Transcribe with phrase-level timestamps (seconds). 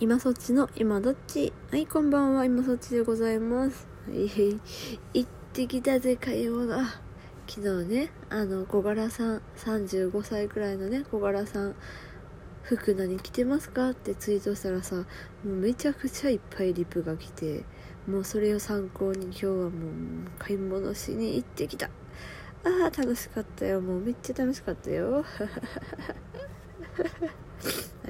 [0.00, 1.52] 今そっちの今どっち？
[1.70, 2.46] はいこんばんは。
[2.46, 3.86] 今そっちでございます。
[4.08, 4.58] はい
[5.12, 6.74] 行ってきたぜ買い物
[7.46, 11.74] 昨日ねあの小柄さん35歳くらいのね小柄さん
[12.62, 13.90] 服何着てますか？
[13.90, 15.02] ってツイートしたらさも
[15.44, 17.64] うめちゃくちゃいっぱいリプが来て
[18.06, 19.70] もうそれを参考に今日はもう
[20.38, 21.90] 買い物しに行ってきた。
[22.64, 23.82] あー楽しかったよ。
[23.82, 25.26] もうめっちゃ楽しかったよ。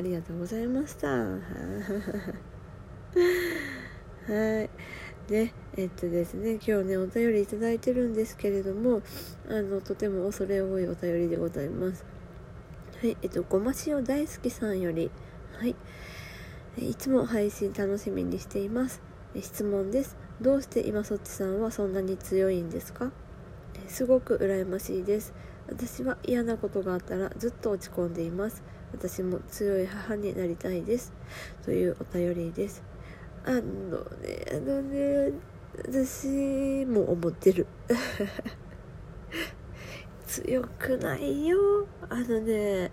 [0.00, 1.08] ありがとうございました。
[1.12, 1.36] は
[4.26, 4.70] い。
[5.30, 9.02] ねえっとですね今日ねお便りいただいてるんですけれども
[9.48, 12.06] あのとても恐れ多いお便りでございます。
[12.98, 15.10] はいえっとごま塩大好きさんより
[15.52, 15.76] はい。
[16.78, 19.02] いつも配信楽しみにしています。
[19.38, 20.16] 質問です。
[20.40, 23.12] どうして今そっちさんはそんなに強いんですか？
[23.86, 25.34] すごく羨ましいです。
[25.68, 28.62] 私は嫌なことがあったらずっと落ち込んでいます。
[28.92, 31.12] 私も強い母になりたいです。
[31.64, 32.82] というお便りです。
[33.44, 33.64] あのね
[34.50, 35.32] あのね
[35.86, 37.66] 私も思ってる。
[40.26, 41.86] 強くないよ。
[42.08, 42.90] あのね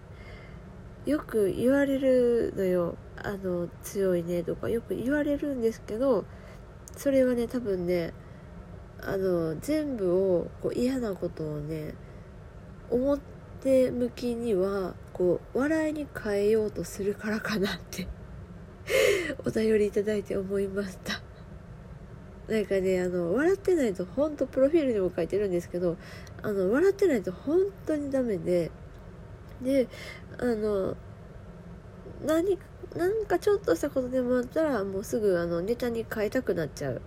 [1.06, 2.96] よく言われるのよ。
[3.24, 6.26] あの強いねとかよく言われるんですけど
[6.96, 8.14] それはね多分ね
[9.02, 11.94] あの全部をこう嫌なことをね
[12.90, 13.20] 思っ
[13.62, 18.08] て向きにはこう笑いに変えようとするからかなって
[19.46, 21.22] お便りいただいて思いました。
[22.48, 25.98] なんかねあの笑ってないと本当プロフィールにも書いてるんですけど
[26.42, 28.72] あの笑ってないと本当にダメで
[29.62, 29.88] で
[30.38, 30.96] あの
[32.26, 32.58] 何
[32.96, 37.02] なんかちょっとしたことでもあったらもうすぐあのネタに変えたくなっちゃう。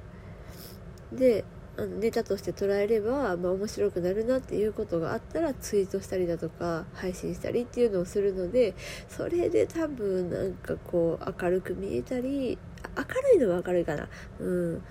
[1.12, 1.44] で
[1.76, 8.74] あのネタとして捉えれば、まあ、面白くなるなっていうことがあったらツイートしたりだとか配信したりっていうのをするので
[9.08, 12.58] それで多分なんかこう明るく見えたり
[12.96, 14.08] 明るいのは明るいかな。
[14.40, 14.82] うん。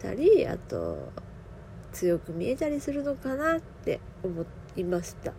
[0.00, 1.10] たりあと
[1.92, 4.44] 強く見えたりするのかなって思
[4.76, 5.32] いました。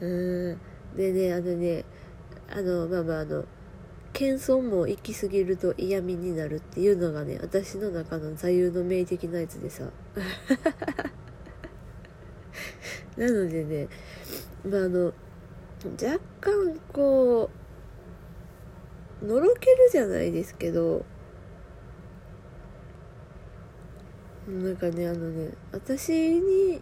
[0.00, 0.58] うん。
[0.96, 1.84] でねあのね
[2.50, 3.44] あのまあまああの
[4.18, 9.84] 謙遜も行き過ぎると嫌味になるっていうのがね私の中の座右の銘的なやつでさ。
[13.16, 13.86] なのでね
[14.68, 15.12] まああの
[15.92, 17.48] 若干こ
[19.22, 21.04] うのろけるじゃないですけど
[24.48, 26.80] なんかねあのね私に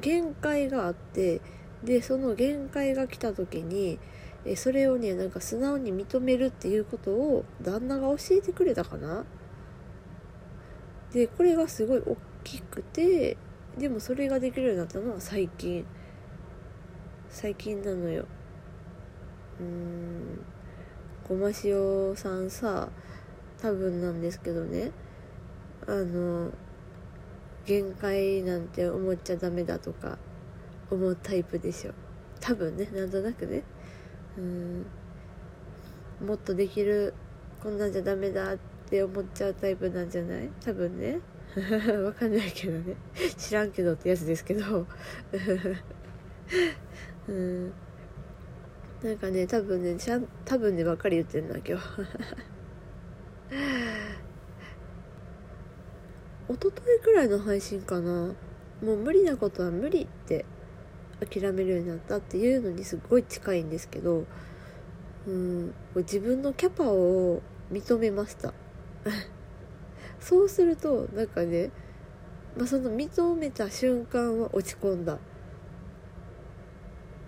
[0.00, 1.40] 限界があって
[1.84, 4.00] でその限界が来た時に
[4.44, 9.24] えそれをねなんか素直に認めるっていうことを旦那が教えてくれたかな？
[11.12, 13.36] でこれがすごい大きくて
[13.76, 15.84] でもそれができるようになったのは最近。
[17.28, 18.26] 最近なのよ。
[19.60, 20.44] うん。
[21.28, 22.88] ごま塩さんさ
[23.60, 24.90] 多分なんですけどね。
[25.86, 26.50] あの
[27.66, 30.18] 限界なんて思っちゃダメだとか
[30.90, 31.92] 思うタイプでしょ。
[32.40, 33.62] 多分ねなんとなくね。
[34.38, 34.86] うん。
[36.26, 37.12] もっとできる
[37.62, 38.58] こんなんじゃダメだっ
[38.88, 40.48] て思っちゃうタイプなんじゃない？
[40.64, 41.20] 多分ね。
[42.04, 42.94] わかんないけどね。
[43.36, 44.86] 知らんけどってやつですけど。
[47.28, 47.72] うん。
[49.02, 52.02] なんかね多分ねちゃん多分ねばっかり言ってんだ今日。
[56.48, 58.34] 一昨日くらいの配信かな？
[58.82, 60.44] もう無理なことは無理って
[61.20, 64.24] 諦めるようになったっていうのにすごい近いんですけど
[65.26, 68.52] うん自分のキャパを認めました。
[70.18, 71.70] そうするとなんかね、
[72.56, 75.18] まあ、その認めた瞬間は落ち込んだ。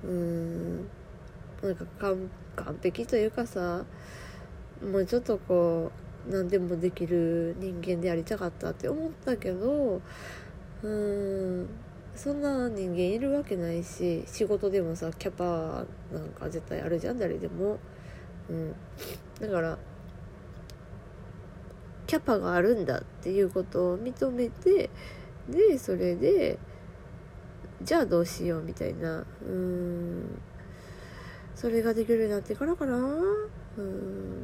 [0.04, 0.76] うん
[1.62, 3.84] なんか完完璧というかさ
[4.82, 5.92] もうちょっとこ
[6.28, 10.00] う何でもできる人間でありたかったって思ったけど
[10.82, 11.69] うん
[12.22, 17.78] そんな人間いるわけないし仕事でもさキャパなんか絶対あるじゃん誰でも、
[18.48, 18.74] うん、
[19.41, 19.78] だから
[22.07, 24.91] キャパがあるんだっていうことを認めて
[25.48, 26.59] でそれで
[27.83, 29.25] じゃあどうしようみたいな。
[29.45, 30.41] うん。
[31.57, 32.97] それができるようになってからかな。
[32.97, 34.42] うん。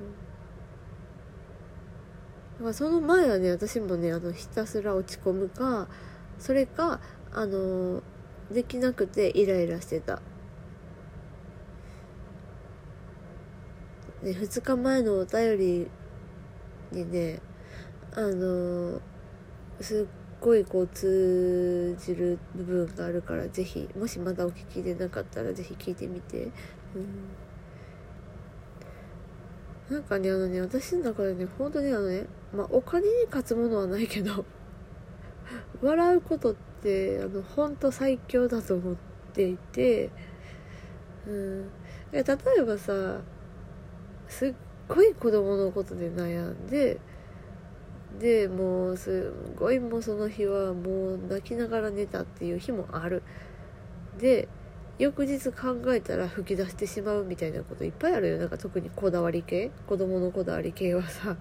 [2.58, 5.86] だからその前はね私もねあのひたすら落ち込むか
[6.38, 7.00] それか
[7.32, 8.02] あの
[8.50, 10.16] できなくてイライラしてた、
[14.22, 15.88] ね、2日前のお便り
[16.92, 17.40] にね
[18.12, 19.00] あの
[19.80, 20.06] すっ
[20.40, 26.48] ごいこう通じる部分があるからぜひもしまだお聞きでなかったらぜひ聞いてみて、
[29.90, 32.24] うん、なんかねあのね私の中でね本当にあのね
[32.54, 34.46] まあお金に勝つものはないけど
[35.82, 38.96] 笑うことってあの本当最強だと思っ
[39.32, 40.10] ていて
[41.26, 41.70] うん。
[42.12, 43.20] 例えばさ
[44.28, 44.54] すっ
[44.88, 46.98] ごい子供のことで悩んで
[48.18, 53.22] でもうすっごいもうその日はもう泣きながら寝たっていう日もある。
[54.18, 54.48] で
[54.98, 58.38] 翌日考えたら吹き出してしまうみたいなこといっぱいあるよ。
[58.38, 59.70] なんか特にこだわり系？
[59.86, 61.36] 子供のこだわり系はさ。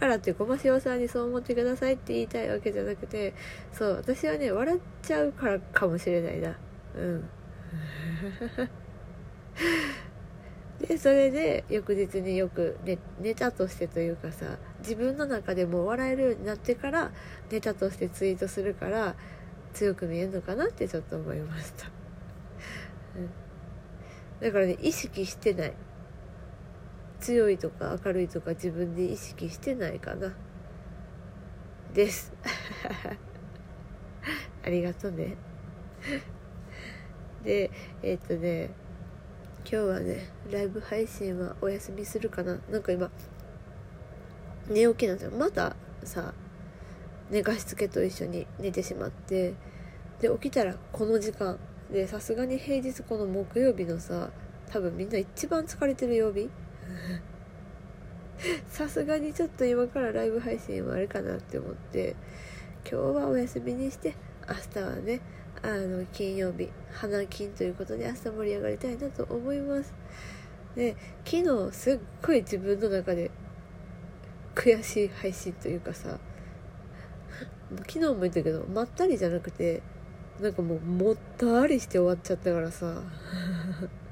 [0.00, 3.34] からってごま塩さんにそう思ってくださいって言いたいわけじゃなくて
[3.70, 6.56] そう私はね笑っちゃうからかもしれないな。
[6.96, 7.28] うん。
[10.80, 17.12] でそれで翌日によくネネタとしてというかさ自分の中でも笑えるようになってから
[17.50, 19.14] ネタとしてツイートするから
[19.74, 21.90] 強く見えるのかなってちょっと思いました、
[23.16, 23.30] うん、
[24.40, 25.74] だからね意識してない。
[27.20, 30.32] 強いとか明るいとか自分で意識してないかな。
[31.94, 32.32] です。
[34.64, 35.36] ありがとうね。
[37.44, 37.70] で
[38.02, 38.70] えっ、とね
[39.64, 42.58] 今日はねライブ配信はお休みするかな。
[42.70, 43.10] なんか今
[44.68, 45.30] 寝起きなんですよ。
[45.32, 46.34] またさ
[47.30, 49.54] 寝かしつけと一緒に寝てしまって
[50.20, 51.58] で起きたらこの時間
[51.92, 54.30] でさすがに平日この木曜日のさ
[54.70, 56.50] 多分みんな一番疲れてる曜日
[58.68, 62.16] さすがにちょっと今からライブ配信はあるかなって思って
[62.90, 64.14] 今日はお休みにして
[64.48, 65.20] 明日はね
[65.62, 69.92] あの金曜日花金ということで明日盛り上がりたいなと思います。
[70.74, 73.30] で昨日すっごい自分の中で
[74.54, 76.18] 悔しい配信というかさ
[77.88, 79.82] 昨日も言ったけどまったりじゃなくて
[80.40, 83.02] なんかもうもったりして終わっちゃったからさ。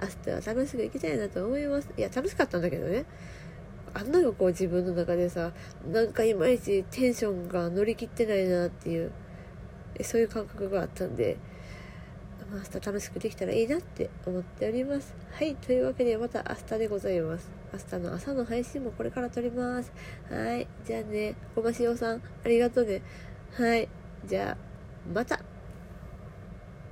[0.00, 3.04] 明日は楽しく行きたいなと思いますいや楽しかったんだけどね
[3.94, 5.52] あんなのこう自分の中でさ
[5.90, 9.12] なんかいまいちテンションが乗り切ってないなっていう
[10.02, 11.38] そういう感覚があったんで、
[12.50, 15.14] まあ、明日楽しくできたらいいなって思っております。
[15.32, 17.50] はい、というわけでまた明日でございます。
[17.72, 19.92] 明日の朝の配信もこれから撮ります。
[20.30, 23.02] はい、じゃあね、ごましおさん、ありがとうね。
[23.54, 23.88] はい、
[24.26, 24.56] じゃあ、
[25.12, 25.55] また。